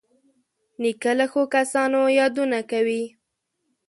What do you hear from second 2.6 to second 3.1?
کوي.